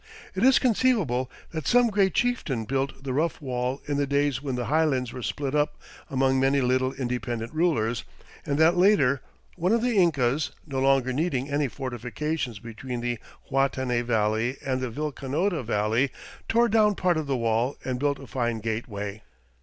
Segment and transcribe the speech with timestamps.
[0.33, 4.55] It is conceivable that some great chieftain built the rough wall in the days when
[4.55, 8.03] the highlands were split up among many little independent rulers,
[8.43, 9.21] and that later
[9.57, 13.19] one of the Incas, no longer needing any fortifications between the
[13.51, 16.09] Huatanay Valley and the Vilcanota Valley,
[16.49, 19.21] tore down part of the wall and built a fine gateway.